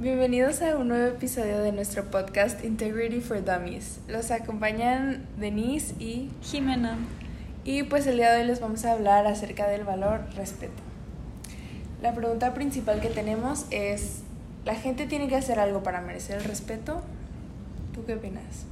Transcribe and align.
Bienvenidos 0.00 0.62
a 0.62 0.78
un 0.78 0.88
nuevo 0.88 1.08
episodio 1.08 1.58
de 1.58 1.72
nuestro 1.72 2.10
podcast 2.10 2.64
Integrity 2.64 3.20
for 3.20 3.44
Dummies. 3.44 4.00
Los 4.08 4.30
acompañan 4.30 5.26
Denise 5.38 5.94
y 5.98 6.30
Jimena. 6.40 6.96
Y 7.64 7.82
pues 7.82 8.06
el 8.06 8.16
día 8.16 8.32
de 8.32 8.40
hoy 8.40 8.46
les 8.46 8.60
vamos 8.60 8.86
a 8.86 8.92
hablar 8.92 9.26
acerca 9.26 9.68
del 9.68 9.84
valor 9.84 10.22
respeto. 10.34 10.82
La 12.00 12.14
pregunta 12.14 12.54
principal 12.54 13.02
que 13.02 13.10
tenemos 13.10 13.66
es, 13.70 14.22
¿la 14.64 14.74
gente 14.74 15.04
tiene 15.06 15.28
que 15.28 15.36
hacer 15.36 15.58
algo 15.58 15.82
para 15.82 16.00
merecer 16.00 16.38
el 16.38 16.44
respeto? 16.44 17.02
¿Tú 17.92 18.06
qué 18.06 18.14
opinas? 18.14 18.64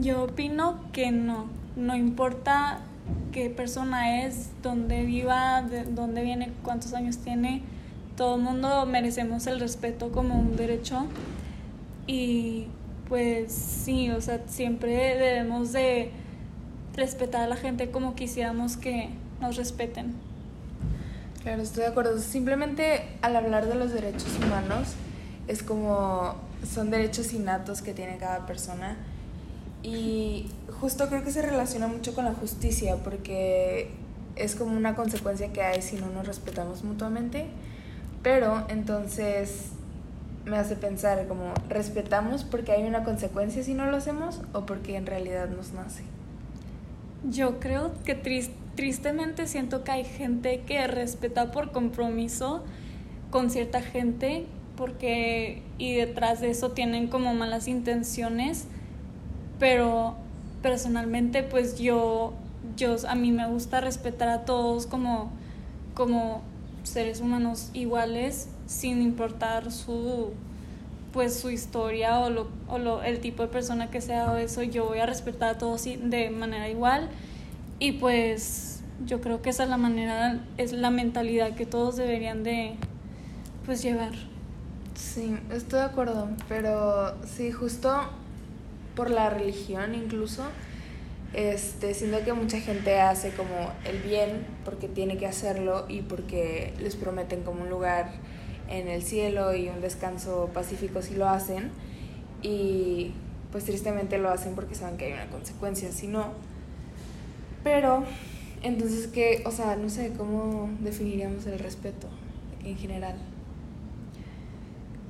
Yo 0.00 0.22
opino 0.22 0.90
que 0.92 1.12
no. 1.12 1.48
No 1.76 1.94
importa 1.94 2.80
qué 3.30 3.50
persona 3.50 4.24
es, 4.24 4.52
dónde 4.62 5.04
viva, 5.04 5.60
de 5.60 5.84
dónde 5.84 6.22
viene, 6.22 6.50
cuántos 6.62 6.94
años 6.94 7.18
tiene. 7.18 7.73
Todo 8.16 8.36
el 8.36 8.42
mundo 8.42 8.86
merecemos 8.86 9.46
el 9.46 9.60
respeto 9.60 10.12
como 10.12 10.38
un 10.38 10.56
derecho. 10.56 11.06
Y 12.06 12.66
pues 13.08 13.52
sí, 13.52 14.10
o 14.10 14.20
sea, 14.20 14.42
siempre 14.46 14.92
debemos 15.16 15.72
de 15.72 16.10
respetar 16.94 17.42
a 17.42 17.48
la 17.48 17.56
gente 17.56 17.90
como 17.90 18.14
quisiéramos 18.14 18.76
que 18.76 19.10
nos 19.40 19.56
respeten. 19.56 20.14
Claro, 21.42 21.62
estoy 21.62 21.82
de 21.82 21.88
acuerdo. 21.88 22.18
Simplemente 22.18 23.02
al 23.20 23.36
hablar 23.36 23.66
de 23.66 23.74
los 23.74 23.92
derechos 23.92 24.30
humanos, 24.38 24.94
es 25.46 25.62
como 25.62 26.36
son 26.64 26.90
derechos 26.90 27.32
innatos 27.32 27.82
que 27.82 27.92
tiene 27.92 28.16
cada 28.16 28.46
persona. 28.46 28.96
Y 29.82 30.50
justo 30.80 31.08
creo 31.08 31.22
que 31.22 31.30
se 31.30 31.42
relaciona 31.42 31.86
mucho 31.86 32.14
con 32.14 32.24
la 32.24 32.32
justicia, 32.32 32.96
porque 33.04 33.90
es 34.36 34.54
como 34.54 34.76
una 34.76 34.96
consecuencia 34.96 35.52
que 35.52 35.62
hay 35.62 35.82
si 35.82 35.96
no 35.96 36.08
nos 36.08 36.26
respetamos 36.26 36.84
mutuamente. 36.84 37.46
Pero 38.24 38.64
entonces 38.68 39.68
me 40.46 40.56
hace 40.56 40.76
pensar 40.76 41.28
como, 41.28 41.52
¿respetamos 41.68 42.42
porque 42.42 42.72
hay 42.72 42.82
una 42.84 43.04
consecuencia 43.04 43.62
si 43.62 43.74
no 43.74 43.86
lo 43.86 43.98
hacemos 43.98 44.40
o 44.54 44.66
porque 44.66 44.96
en 44.96 45.06
realidad 45.06 45.48
nos 45.50 45.72
nace? 45.72 46.02
Yo 47.30 47.60
creo 47.60 47.92
que 48.04 48.14
tristemente 48.14 49.46
siento 49.46 49.84
que 49.84 49.92
hay 49.92 50.04
gente 50.04 50.62
que 50.66 50.86
respeta 50.86 51.52
por 51.52 51.70
compromiso 51.70 52.64
con 53.30 53.50
cierta 53.50 53.82
gente 53.82 54.46
porque 54.76 55.62
y 55.76 55.94
detrás 55.94 56.40
de 56.40 56.50
eso 56.50 56.72
tienen 56.72 57.08
como 57.08 57.34
malas 57.34 57.68
intenciones, 57.68 58.66
pero 59.58 60.16
personalmente 60.62 61.42
pues 61.42 61.78
yo 61.78 62.32
yo 62.76 62.96
a 63.06 63.14
mí 63.14 63.32
me 63.32 63.46
gusta 63.46 63.82
respetar 63.82 64.28
a 64.30 64.44
todos 64.46 64.86
como 64.86 65.30
como 65.94 66.42
seres 66.84 67.20
humanos 67.20 67.70
iguales 67.74 68.48
sin 68.66 69.02
importar 69.02 69.72
su 69.72 70.32
pues 71.12 71.38
su 71.38 71.48
historia 71.50 72.18
o, 72.18 72.28
lo, 72.28 72.48
o 72.66 72.78
lo, 72.78 73.02
el 73.04 73.20
tipo 73.20 73.42
de 73.42 73.48
persona 73.48 73.88
que 73.88 74.00
sea 74.00 74.32
o 74.32 74.36
eso, 74.36 74.64
yo 74.64 74.86
voy 74.86 74.98
a 74.98 75.06
respetar 75.06 75.50
a 75.50 75.58
todos 75.58 75.84
de 75.84 76.30
manera 76.30 76.68
igual 76.68 77.08
y 77.78 77.92
pues 77.92 78.80
yo 79.06 79.20
creo 79.20 79.40
que 79.40 79.50
esa 79.50 79.62
es 79.62 79.68
la 79.68 79.76
manera, 79.76 80.40
es 80.56 80.72
la 80.72 80.90
mentalidad 80.90 81.54
que 81.54 81.66
todos 81.66 81.96
deberían 81.96 82.42
de 82.42 82.74
pues 83.64 83.82
llevar. 83.82 84.12
Sí, 84.96 85.36
estoy 85.52 85.80
de 85.80 85.86
acuerdo, 85.86 86.28
pero 86.48 87.14
sí, 87.24 87.52
justo 87.52 87.92
por 88.94 89.10
la 89.10 89.30
religión 89.30 89.94
incluso, 89.94 90.42
este, 91.34 91.94
siento 91.94 92.24
que 92.24 92.32
mucha 92.32 92.60
gente 92.60 93.00
hace 93.00 93.30
como 93.30 93.72
el 93.84 93.98
bien 93.98 94.46
porque 94.64 94.88
tiene 94.88 95.16
que 95.16 95.26
hacerlo 95.26 95.86
y 95.88 96.02
porque 96.02 96.72
les 96.80 96.96
prometen 96.96 97.42
como 97.42 97.62
un 97.62 97.70
lugar 97.70 98.12
en 98.68 98.88
el 98.88 99.02
cielo 99.02 99.54
y 99.54 99.68
un 99.68 99.80
descanso 99.80 100.50
pacífico 100.54 101.02
si 101.02 101.14
lo 101.14 101.28
hacen. 101.28 101.70
Y 102.42 103.12
pues 103.50 103.64
tristemente 103.64 104.18
lo 104.18 104.30
hacen 104.30 104.54
porque 104.54 104.74
saben 104.74 104.96
que 104.96 105.06
hay 105.06 105.12
una 105.12 105.26
consecuencia, 105.26 105.92
si 105.92 106.06
no. 106.06 106.32
Pero, 107.62 108.04
entonces, 108.62 109.06
¿qué? 109.06 109.42
O 109.46 109.50
sea, 109.50 109.76
no 109.76 109.88
sé, 109.88 110.12
¿cómo 110.16 110.68
definiríamos 110.80 111.46
el 111.46 111.58
respeto 111.58 112.08
en 112.64 112.76
general? 112.76 113.16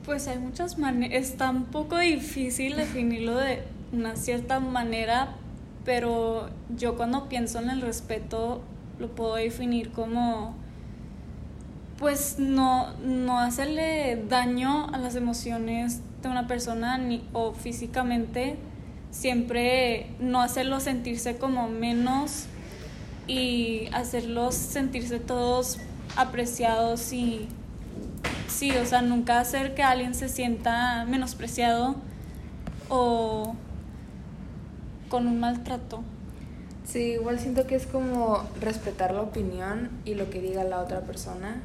Pues 0.04 0.28
hay 0.28 0.38
muchas 0.38 0.78
maneras, 0.78 1.30
está 1.30 1.50
un 1.50 1.64
poco 1.64 1.98
difícil 1.98 2.76
definirlo 2.76 3.36
de 3.36 3.62
una 3.92 4.16
cierta 4.16 4.60
manera, 4.60 5.36
pero 5.84 6.48
yo 6.76 6.96
cuando 6.96 7.28
pienso 7.28 7.58
en 7.58 7.70
el 7.70 7.80
respeto 7.80 8.62
lo 8.98 9.08
puedo 9.08 9.36
definir 9.36 9.90
como 9.90 10.54
pues 11.98 12.38
no, 12.38 12.92
no 13.04 13.38
hacerle 13.38 14.24
daño 14.28 14.88
a 14.92 14.98
las 14.98 15.14
emociones 15.14 16.00
de 16.22 16.28
una 16.28 16.46
persona 16.46 16.98
ni, 16.98 17.26
o 17.32 17.52
físicamente, 17.52 18.56
siempre 19.10 20.10
no 20.18 20.42
hacerlo 20.42 20.80
sentirse 20.80 21.38
como 21.38 21.68
menos 21.68 22.46
y 23.26 23.88
hacerlos 23.92 24.54
sentirse 24.54 25.20
todos 25.20 25.78
apreciados 26.16 27.12
y 27.12 27.48
sí, 28.48 28.72
o 28.72 28.84
sea, 28.86 29.02
nunca 29.02 29.38
hacer 29.38 29.74
que 29.74 29.82
alguien 29.82 30.14
se 30.14 30.28
sienta 30.28 31.04
menospreciado 31.06 31.96
o 32.88 33.54
con 35.14 35.28
un 35.28 35.38
maltrato. 35.38 36.02
Sí, 36.84 37.12
igual 37.12 37.38
siento 37.38 37.68
que 37.68 37.76
es 37.76 37.86
como 37.86 38.42
respetar 38.60 39.14
la 39.14 39.20
opinión 39.20 39.90
y 40.04 40.14
lo 40.14 40.28
que 40.28 40.40
diga 40.40 40.64
la 40.64 40.80
otra 40.80 41.02
persona 41.02 41.62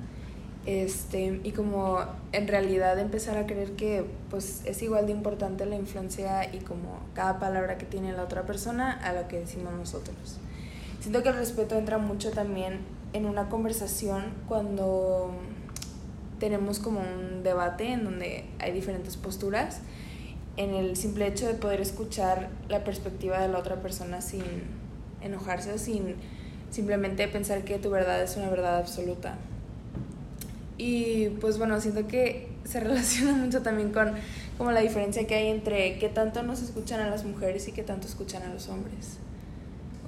este, 0.67 1.41
y 1.43 1.51
como 1.53 1.97
en 2.31 2.47
realidad 2.47 2.99
empezar 2.99 3.39
a 3.39 3.47
creer 3.47 3.71
que 3.71 4.05
pues 4.29 4.61
es 4.65 4.83
igual 4.83 5.07
de 5.07 5.13
importante 5.13 5.65
la 5.65 5.77
influencia 5.77 6.53
y 6.53 6.59
como 6.59 6.99
cada 7.15 7.39
palabra 7.39 7.79
que 7.79 7.87
tiene 7.87 8.13
la 8.13 8.21
otra 8.21 8.43
persona 8.43 8.91
a 8.91 9.13
lo 9.13 9.27
que 9.27 9.39
decimos 9.39 9.73
nosotros. 9.73 10.37
Siento 10.99 11.23
que 11.23 11.29
el 11.29 11.35
respeto 11.35 11.75
entra 11.75 11.97
mucho 11.97 12.29
también 12.29 12.81
en 13.13 13.25
una 13.25 13.49
conversación 13.49 14.25
cuando 14.47 15.31
tenemos 16.39 16.77
como 16.77 16.99
un 16.99 17.41
debate 17.41 17.93
en 17.93 18.03
donde 18.03 18.45
hay 18.59 18.71
diferentes 18.73 19.17
posturas, 19.17 19.81
en 20.59 20.73
el 20.73 20.97
simple 20.97 21.25
hecho 21.25 21.47
de 21.47 21.53
poder 21.53 21.79
escuchar 21.79 22.49
la 22.67 22.83
perspectiva 22.83 23.39
de 23.39 23.47
la 23.47 23.59
otra 23.59 23.77
persona 23.77 24.19
sin 24.19 24.43
enojarse 25.21 25.71
o 25.71 25.77
sin 25.77 26.15
simplemente 26.69 27.25
pensar 27.29 27.63
que 27.63 27.79
tu 27.79 27.89
verdad 27.89 28.21
es 28.21 28.35
una 28.35 28.49
verdad 28.49 28.77
absoluta. 28.77 29.37
Y 30.77 31.29
pues 31.41 31.57
bueno, 31.57 31.79
siento 31.79 32.07
que 32.07 32.49
se 32.65 32.79
relaciona 32.81 33.33
mucho 33.33 33.61
también 33.61 33.93
con 33.93 34.11
como 34.57 34.73
la 34.73 34.81
diferencia 34.81 35.25
que 35.25 35.35
hay 35.35 35.47
entre 35.47 35.97
qué 35.97 36.09
tanto 36.09 36.43
nos 36.43 36.61
escuchan 36.61 36.99
a 36.99 37.09
las 37.09 37.23
mujeres 37.23 37.65
y 37.69 37.71
qué 37.71 37.81
tanto 37.81 38.07
escuchan 38.07 38.43
a 38.43 38.53
los 38.53 38.67
hombres. 38.67 39.17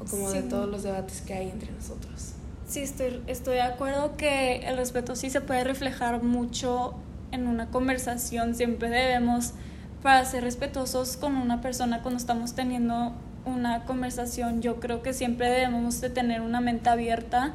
O 0.01 0.05
como 0.05 0.29
de 0.31 0.41
todos 0.41 0.67
los 0.67 0.83
debates 0.83 1.21
que 1.21 1.33
hay 1.33 1.49
entre 1.49 1.71
nosotros. 1.71 2.33
Sí, 2.67 2.81
estoy, 2.81 3.21
estoy 3.27 3.55
de 3.55 3.61
acuerdo 3.61 4.17
que 4.17 4.67
el 4.67 4.75
respeto 4.75 5.15
sí 5.15 5.29
se 5.29 5.39
puede 5.39 5.63
reflejar 5.63 6.21
mucho 6.21 6.95
en 7.31 7.47
una 7.47 7.69
conversación. 7.69 8.53
Siempre 8.53 8.89
debemos, 8.89 9.53
para 10.01 10.25
ser 10.25 10.43
respetuosos 10.43 11.17
con 11.17 11.35
una 11.35 11.61
persona 11.61 12.01
cuando 12.01 12.17
estamos 12.17 12.53
teniendo 12.53 13.13
una 13.45 13.85
conversación, 13.85 14.61
yo 14.61 14.79
creo 14.79 15.01
que 15.01 15.13
siempre 15.13 15.49
debemos 15.49 16.01
de 16.01 16.09
tener 16.09 16.41
una 16.41 16.61
mente 16.61 16.89
abierta 16.89 17.53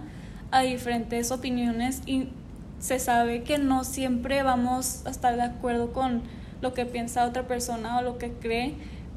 a 0.50 0.60
diferentes 0.62 1.30
opiniones 1.30 2.02
y 2.06 2.28
se 2.78 2.98
sabe 2.98 3.42
que 3.42 3.58
no 3.58 3.84
siempre 3.84 4.42
vamos 4.42 5.02
a 5.06 5.10
estar 5.10 5.34
de 5.36 5.42
acuerdo 5.42 5.92
con 5.92 6.22
lo 6.60 6.72
que 6.74 6.86
piensa 6.86 7.24
otra 7.24 7.46
persona 7.46 7.98
o 7.98 8.02
lo 8.02 8.18
que 8.18 8.32
cree, 8.32 8.74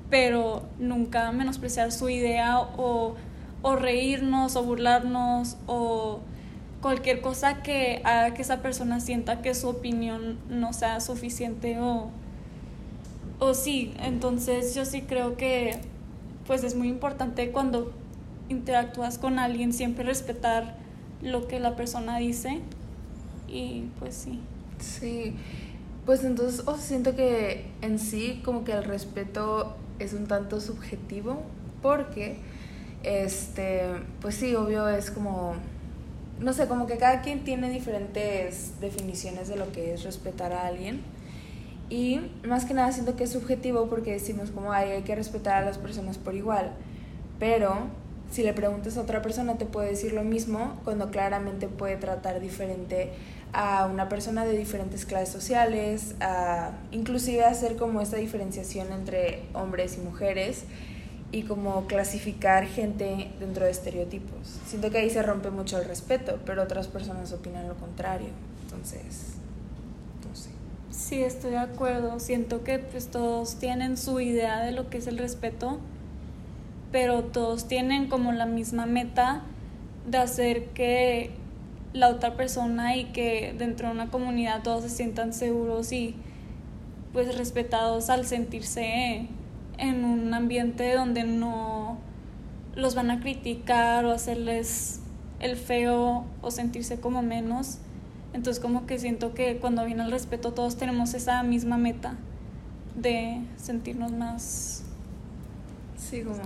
pero 0.10 0.64
nunca 0.80 1.32
menospreciar 1.32 1.92
su 1.92 2.10
idea 2.10 2.60
o, 2.60 3.16
o 3.62 3.76
reírnos 3.76 4.56
o 4.56 4.64
burlarnos 4.64 5.58
o 5.68 6.20
cualquier 6.82 7.22
cosa 7.22 7.62
que 7.62 8.02
haga 8.06 8.34
que 8.34 8.42
esa 8.42 8.62
persona 8.62 9.00
sienta 9.00 9.42
que 9.42 9.54
su 9.54 9.68
opinión 9.68 10.40
no 10.50 10.74
sea 10.74 11.00
suficiente 11.00 11.80
o, 11.80 12.10
o 13.40 13.54
sí, 13.54 13.94
entonces 14.00 14.76
yo 14.76 14.86
sí 14.86 15.02
creo 15.02 15.38
que 15.38 15.80
pues 16.46 16.64
es 16.64 16.76
muy 16.76 16.88
importante 16.90 17.52
cuando 17.52 17.92
interactúas 18.50 19.18
con 19.18 19.40
alguien 19.40 19.74
siempre 19.74 20.04
respetar 20.04 20.78
lo 21.22 21.48
que 21.48 21.60
la 21.60 21.76
persona 21.76 22.18
dice 22.18 22.60
y 23.48 23.84
pues 24.00 24.16
sí. 24.16 24.40
Sí, 24.80 25.36
pues 26.06 26.24
entonces 26.24 26.68
o 26.68 26.78
siento 26.78 27.16
que 27.16 27.66
en 27.82 28.00
sí 28.00 28.42
como 28.44 28.64
que 28.64 28.72
el 28.72 28.84
respeto 28.84 29.76
es 30.00 30.14
un 30.14 30.28
tanto 30.28 30.60
subjetivo 30.62 31.42
porque, 31.82 32.38
este, 33.04 33.84
pues 34.22 34.36
sí, 34.36 34.56
obvio 34.56 34.90
es 34.90 35.12
como, 35.12 35.54
no 36.40 36.54
sé, 36.54 36.68
como 36.68 36.88
que 36.88 36.98
cada 36.98 37.22
quien 37.22 37.44
tiene 37.44 37.70
diferentes 37.70 38.80
definiciones 38.82 39.48
de 39.48 39.56
lo 39.56 39.72
que 39.72 39.94
es 39.94 40.04
respetar 40.04 40.52
a 40.54 40.68
alguien. 40.68 41.02
Y 41.90 42.22
más 42.48 42.66
que 42.66 42.74
nada 42.74 42.92
siento 42.92 43.16
que 43.16 43.24
es 43.24 43.32
subjetivo 43.32 43.88
porque 43.88 44.12
decimos 44.12 44.52
como 44.52 44.72
hay 44.72 45.02
que 45.02 45.16
respetar 45.16 45.64
a 45.64 45.66
las 45.66 45.78
personas 45.78 46.18
por 46.18 46.36
igual. 46.36 46.72
Pero 47.40 47.76
si 48.32 48.44
le 48.44 48.54
preguntas 48.54 48.98
a 48.98 49.02
otra 49.02 49.22
persona 49.22 49.58
te 49.58 49.66
puede 49.66 49.90
decir 49.90 50.14
lo 50.14 50.24
mismo 50.24 50.80
cuando 50.84 51.10
claramente 51.10 51.68
puede 51.68 51.98
tratar 51.98 52.40
diferente 52.40 53.12
a 53.54 53.88
una 53.88 54.08
persona 54.08 54.46
de 54.46 54.56
diferentes 54.56 55.06
clases 55.06 55.30
sociales, 55.30 56.16
a 56.20 56.72
inclusive 56.92 57.44
hacer 57.44 57.76
como 57.76 58.02
esta 58.02 58.18
diferenciación 58.18 58.92
entre 58.92 59.44
hombres 59.54 59.98
y 59.98 60.02
mujeres 60.02 60.66
y 61.32 61.44
como 61.44 61.88
clasificar 61.88 62.66
gente 62.68 63.32
dentro 63.40 63.66
de 63.66 63.72
estereotipos. 63.72 64.60
Siento 64.68 64.92
que 64.92 65.00
ahí 65.00 65.10
se 65.10 65.24
rompe 65.24 65.50
mucho 65.50 65.80
el 65.80 65.86
respeto, 65.86 66.40
pero 66.46 66.62
otras 66.62 66.88
personas 66.88 67.32
opinan 67.34 67.68
lo 67.68 67.76
contrario. 67.76 68.30
Entonces. 68.64 69.40
Sí, 70.92 71.24
estoy 71.24 71.52
de 71.52 71.58
acuerdo. 71.58 72.20
Siento 72.20 72.64
que 72.64 72.80
pues 72.80 73.10
todos 73.10 73.56
tienen 73.56 73.98
su 73.98 74.20
idea 74.20 74.60
de 74.62 74.72
lo 74.72 74.90
que 74.90 74.98
es 74.98 75.08
el 75.08 75.18
respeto, 75.18 75.80
pero 76.92 77.24
todos 77.24 77.68
tienen 77.68 78.08
como 78.10 78.32
la 78.32 78.46
misma 78.46 78.86
meta 78.86 79.44
de 80.08 80.18
hacer 80.18 80.66
que 80.70 81.32
la 81.94 82.10
otra 82.10 82.36
persona 82.36 82.96
y 82.96 83.06
que 83.06 83.54
dentro 83.58 83.88
de 83.88 83.94
una 83.94 84.10
comunidad 84.10 84.64
todos 84.64 84.84
se 84.84 84.90
sientan 84.90 85.34
seguros 85.34 85.92
y 85.92 86.16
pues 87.14 87.38
respetados 87.38 88.10
al 88.10 88.26
sentirse 88.26 89.28
en 89.78 90.06
un 90.06 90.34
ambiente 90.34 90.94
donde 90.94 91.24
no 91.24 91.98
los 92.76 92.96
van 92.96 93.12
a 93.12 93.20
criticar 93.20 94.06
o 94.06 94.12
hacerles 94.12 95.02
el 95.40 95.56
feo 95.56 96.26
o 96.42 96.52
sentirse 96.52 97.00
como 97.00 97.22
menos. 97.22 97.80
Entonces 98.34 98.62
como 98.62 98.86
que 98.86 99.00
siento 99.00 99.34
que 99.34 99.58
cuando 99.58 99.86
viene 99.86 100.04
el 100.04 100.12
respeto 100.12 100.54
todos 100.54 100.78
tenemos 100.78 101.14
esa 101.14 101.42
misma 101.44 101.78
meta 101.78 102.16
de 102.96 103.42
sentirnos 103.58 104.12
más 104.12 104.84
sí 105.98 106.24
como 106.24 106.42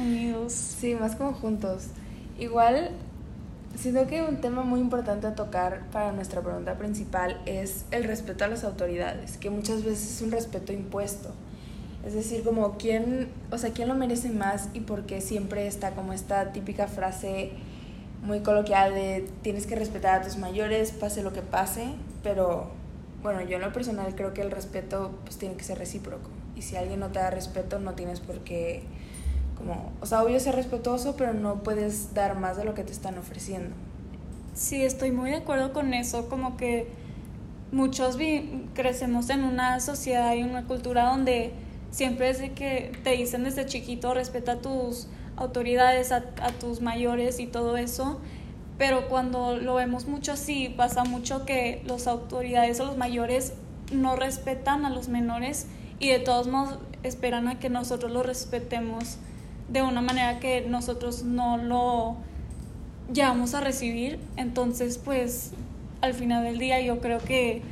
unidos. 0.00 0.52
Sí, 0.80 0.94
más 0.94 1.16
como 1.16 1.32
juntos. 1.32 1.88
Igual 2.38 2.90
siento 3.76 4.06
que 4.06 4.22
un 4.22 4.40
tema 4.40 4.62
muy 4.62 4.80
importante 4.80 5.26
a 5.26 5.34
tocar 5.34 5.82
para 5.92 6.12
nuestra 6.12 6.40
pregunta 6.40 6.76
principal 6.78 7.40
es 7.46 7.84
el 7.90 8.04
respeto 8.04 8.44
a 8.44 8.48
las 8.48 8.64
autoridades, 8.64 9.36
que 9.36 9.50
muchas 9.50 9.84
veces 9.84 10.16
es 10.16 10.22
un 10.22 10.30
respeto 10.30 10.72
impuesto. 10.72 11.30
Es 12.04 12.14
decir, 12.14 12.42
como 12.42 12.78
quién, 12.78 13.28
o 13.50 13.58
sea, 13.58 13.72
quién 13.72 13.88
lo 13.88 13.94
merece 13.94 14.30
más 14.30 14.68
y 14.72 14.80
por 14.80 15.04
qué 15.04 15.20
siempre 15.20 15.66
está 15.66 15.90
como 15.90 16.14
esta 16.14 16.52
típica 16.52 16.88
frase 16.88 17.52
muy 18.22 18.40
coloquial 18.40 18.94
de 18.94 19.28
tienes 19.42 19.66
que 19.66 19.76
respetar 19.76 20.20
a 20.20 20.24
tus 20.24 20.36
mayores, 20.36 20.92
pase 20.92 21.22
lo 21.22 21.32
que 21.32 21.42
pase, 21.42 21.88
pero 22.22 22.70
bueno, 23.22 23.42
yo 23.42 23.56
en 23.56 23.62
lo 23.62 23.72
personal 23.72 24.14
creo 24.14 24.34
que 24.34 24.42
el 24.42 24.50
respeto 24.50 25.12
pues 25.24 25.38
tiene 25.38 25.54
que 25.56 25.64
ser 25.64 25.78
recíproco 25.78 26.30
y 26.56 26.62
si 26.62 26.76
alguien 26.76 27.00
no 27.00 27.08
te 27.08 27.18
da 27.18 27.30
respeto 27.30 27.78
no 27.78 27.94
tienes 27.94 28.20
por 28.20 28.40
qué 28.40 28.82
como, 29.56 29.92
o 30.00 30.06
sea, 30.06 30.22
obvio 30.22 30.40
ser 30.40 30.54
respetuoso, 30.54 31.16
pero 31.16 31.34
no 31.34 31.62
puedes 31.62 32.14
dar 32.14 32.34
más 32.38 32.56
de 32.56 32.64
lo 32.64 32.72
que 32.74 32.82
te 32.82 32.92
están 32.92 33.18
ofreciendo. 33.18 33.76
Sí, 34.54 34.82
estoy 34.82 35.10
muy 35.10 35.30
de 35.30 35.36
acuerdo 35.36 35.74
con 35.74 35.92
eso, 35.92 36.30
como 36.30 36.56
que 36.56 36.88
muchos 37.70 38.16
crecemos 38.74 39.28
en 39.28 39.44
una 39.44 39.78
sociedad 39.80 40.34
y 40.34 40.42
una 40.42 40.64
cultura 40.64 41.10
donde 41.10 41.52
siempre 41.90 42.30
es 42.30 42.38
de 42.38 42.52
que 42.52 42.92
te 43.04 43.10
dicen 43.10 43.44
desde 43.44 43.66
chiquito 43.66 44.14
respeta 44.14 44.60
tus 44.60 45.08
autoridades, 45.36 46.12
a, 46.12 46.24
a, 46.42 46.52
tus 46.52 46.80
mayores 46.80 47.40
y 47.40 47.46
todo 47.46 47.76
eso, 47.76 48.20
pero 48.78 49.08
cuando 49.08 49.56
lo 49.56 49.74
vemos 49.74 50.06
mucho 50.06 50.32
así, 50.32 50.72
pasa 50.76 51.04
mucho 51.04 51.44
que 51.44 51.82
las 51.86 52.06
autoridades 52.06 52.80
o 52.80 52.86
los 52.86 52.96
mayores 52.96 53.54
no 53.92 54.16
respetan 54.16 54.84
a 54.84 54.90
los 54.90 55.08
menores 55.08 55.66
y 55.98 56.08
de 56.08 56.18
todos 56.18 56.48
modos 56.48 56.78
esperan 57.02 57.48
a 57.48 57.58
que 57.58 57.68
nosotros 57.70 58.10
los 58.10 58.24
respetemos 58.24 59.18
de 59.68 59.82
una 59.82 60.00
manera 60.00 60.40
que 60.40 60.62
nosotros 60.62 61.22
no 61.22 61.56
lo 61.56 62.16
llevamos 63.12 63.54
a 63.54 63.60
recibir. 63.60 64.18
Entonces, 64.36 64.98
pues 64.98 65.52
al 66.00 66.14
final 66.14 66.44
del 66.44 66.58
día 66.58 66.80
yo 66.80 67.00
creo 67.00 67.18
que 67.18 67.62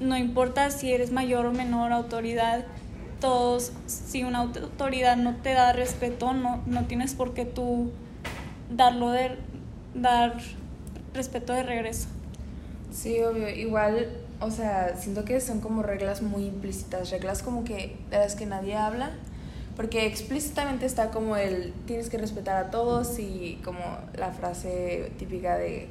no 0.00 0.16
importa 0.16 0.70
si 0.70 0.92
eres 0.92 1.10
mayor 1.10 1.46
o 1.46 1.52
menor 1.52 1.92
autoridad, 1.92 2.64
todos, 3.20 3.72
si 3.86 4.24
una 4.24 4.40
autoridad 4.40 5.16
no 5.16 5.36
te 5.36 5.52
da 5.52 5.72
respeto, 5.72 6.32
no, 6.32 6.62
no 6.66 6.86
tienes 6.86 7.14
por 7.14 7.34
qué 7.34 7.44
tú 7.44 7.90
darlo 8.70 9.10
de, 9.10 9.36
dar 9.94 10.36
respeto 11.14 11.52
de 11.52 11.62
regreso. 11.62 12.08
Sí, 12.92 13.20
obvio. 13.22 13.48
Igual, 13.48 14.08
o 14.40 14.50
sea, 14.50 14.96
siento 14.96 15.24
que 15.24 15.40
son 15.40 15.60
como 15.60 15.82
reglas 15.82 16.22
muy 16.22 16.46
implícitas, 16.46 17.10
reglas 17.10 17.42
como 17.42 17.64
que 17.64 17.96
de 18.10 18.18
las 18.18 18.36
que 18.36 18.46
nadie 18.46 18.74
habla, 18.76 19.10
porque 19.76 20.06
explícitamente 20.06 20.86
está 20.86 21.10
como 21.10 21.36
el 21.36 21.72
tienes 21.86 22.08
que 22.08 22.18
respetar 22.18 22.56
a 22.56 22.70
todos 22.70 23.18
y 23.18 23.60
como 23.64 23.80
la 24.16 24.32
frase 24.32 25.12
típica 25.18 25.56
de 25.56 25.88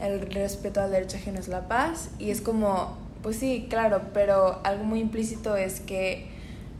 el 0.00 0.20
respeto 0.30 0.80
al 0.80 0.90
derecho 0.90 1.16
ajeno 1.16 1.40
es 1.40 1.48
la 1.48 1.68
paz 1.68 2.10
y 2.18 2.30
es 2.30 2.40
como, 2.40 2.96
pues 3.22 3.36
sí, 3.36 3.66
claro, 3.68 4.02
pero 4.12 4.60
algo 4.64 4.84
muy 4.84 5.00
implícito 5.00 5.56
es 5.56 5.80
que 5.80 6.26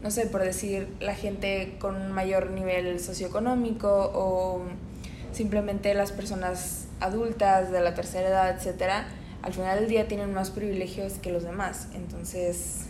no 0.03 0.11
sé, 0.11 0.27
por 0.27 0.41
decir, 0.41 0.87
la 0.99 1.15
gente 1.15 1.75
con 1.79 2.11
mayor 2.11 2.51
nivel 2.51 2.99
socioeconómico 2.99 4.11
o 4.13 4.61
simplemente 5.31 5.93
las 5.93 6.11
personas 6.11 6.85
adultas 6.99 7.71
de 7.71 7.81
la 7.81 7.93
tercera 7.95 8.29
edad, 8.29 8.55
etcétera, 8.55 9.07
al 9.41 9.53
final 9.53 9.79
del 9.79 9.89
día 9.89 10.07
tienen 10.07 10.33
más 10.33 10.51
privilegios 10.51 11.13
que 11.13 11.31
los 11.31 11.43
demás. 11.43 11.87
Entonces, 11.93 12.85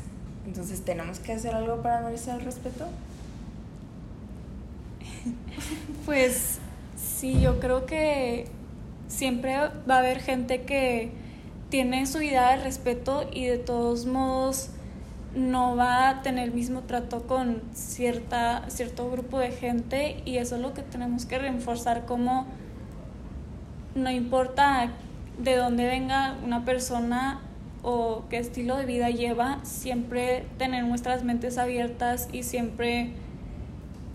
entonces 0.46 0.82
tenemos 0.82 1.20
que 1.20 1.34
hacer 1.34 1.54
algo 1.54 1.82
para 1.82 2.02
merecer 2.02 2.36
el 2.36 2.42
respeto. 2.42 2.86
Pues 6.06 6.60
sí, 6.96 7.42
yo 7.42 7.60
creo 7.60 7.86
que 7.86 8.48
siempre 9.10 9.58
va 9.58 9.96
a 9.96 10.00
haber 10.00 10.20
gente 10.20 10.62
que 10.62 11.12
tiene 11.70 12.06
su 12.06 12.22
idea 12.22 12.56
de 12.56 12.64
respeto 12.64 13.28
y 13.34 13.46
de 13.46 13.58
todos 13.58 14.06
modos 14.06 14.70
no 15.38 15.76
va 15.76 16.10
a 16.10 16.22
tener 16.24 16.50
el 16.50 16.54
mismo 16.54 16.82
trato 16.82 17.28
con 17.28 17.62
cierta, 17.74 18.66
cierto 18.70 19.10
grupo 19.10 19.38
de 19.38 19.52
gente 19.52 20.22
y 20.26 20.38
eso 20.38 20.56
es 20.56 20.62
lo 20.62 20.74
que 20.74 20.82
tenemos 20.82 21.26
que 21.26 21.38
reforzar 21.38 22.06
como 22.06 22.48
no 23.94 24.10
importa 24.10 24.92
de 25.38 25.56
dónde 25.56 25.86
venga 25.86 26.36
una 26.44 26.66
persona 26.66 27.42
o 27.84 28.24
qué 28.30 28.40
estilo 28.40 28.78
de 28.78 28.86
vida 28.86 29.12
lleva, 29.12 29.60
siempre 29.64 30.46
tener 30.58 30.84
nuestras 30.84 31.24
mentes 31.24 31.58
abiertas 31.58 32.28
y 32.32 32.42
siempre 32.42 33.12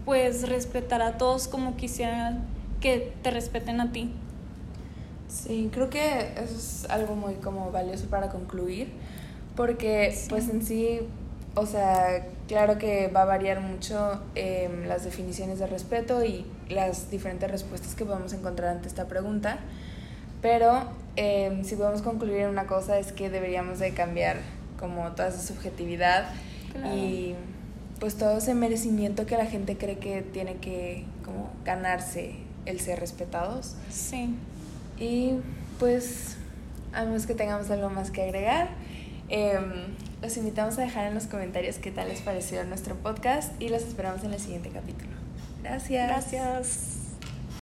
pues 0.05 0.49
respetar 0.49 1.03
a 1.03 1.19
todos 1.19 1.47
como 1.47 1.77
quisieran 1.77 2.45
que 2.81 3.15
te 3.23 3.31
respeten 3.31 3.81
a 3.81 3.93
ti. 3.93 4.13
Sí, 5.29 5.71
creo 5.73 5.89
que 5.89 6.33
eso 6.37 6.57
es 6.57 6.87
algo 6.91 7.15
muy 7.15 7.35
como 7.35 7.71
valioso 7.71 8.07
para 8.07 8.29
concluir 8.29 8.93
porque 9.57 10.17
pues 10.29 10.49
en 10.49 10.65
sí, 10.65 11.01
o 11.55 11.67
sea, 11.67 12.27
claro 12.49 12.79
que 12.79 13.09
va 13.09 13.23
a 13.23 13.25
variar 13.27 13.61
mucho 13.61 14.21
em, 14.35 14.87
las 14.87 15.05
definiciones 15.05 15.59
de 15.59 15.67
respeto 15.67 16.25
y 16.25 16.47
las 16.69 17.11
diferentes 17.11 17.51
respuestas 17.51 17.94
que 17.94 18.05
podemos 18.05 18.32
encontrar 18.32 18.71
ante 18.71 18.89
esta 18.89 19.06
pregunta, 19.06 19.59
pero 20.41 20.85
em, 21.17 21.65
si 21.65 21.77
podemos 21.77 22.03
concluir 22.03 22.39
en 22.43 22.49
una 22.49 22.67
cosa 22.67 22.99
es 22.99 23.13
que 23.13 23.31
deberíamos 23.31 23.79
de 23.79 23.93
cambiar 23.93 24.39
como 24.79 25.11
toda 25.13 25.29
esa 25.29 25.41
subjetividad 25.41 26.31
y 26.94 27.35
pues 28.01 28.17
todo 28.17 28.39
ese 28.39 28.55
merecimiento 28.55 29.27
que 29.27 29.37
la 29.37 29.47
gente 29.47 29.77
cree 29.77 29.99
que 29.99 30.23
tiene 30.23 30.56
que 30.56 31.05
como 31.25 31.51
ganarse 31.65 32.35
el 32.67 32.81
ser 32.81 32.99
respetados. 32.99 33.77
Sí. 33.91 34.35
Y 34.99 35.35
pues 35.79 36.37
a 36.93 37.05
menos 37.05 37.27
que 37.27 37.35
tengamos 37.35 37.71
algo 37.71 37.91
más 37.91 38.11
que 38.11 38.23
agregar. 38.23 38.71
Em, 39.34 39.96
los 40.20 40.36
invitamos 40.36 40.79
a 40.79 40.82
dejar 40.82 41.06
en 41.06 41.15
los 41.15 41.24
comentarios 41.24 41.79
qué 41.79 41.91
tal 41.91 42.08
les 42.08 42.20
pareció 42.20 42.62
nuestro 42.65 42.96
podcast 42.96 43.51
y 43.62 43.70
los 43.70 43.82
esperamos 43.82 44.22
en 44.24 44.34
el 44.34 44.39
siguiente 44.39 44.69
capítulo. 44.69 45.10
Gracias. 45.62 46.06
Gracias. 46.06 47.02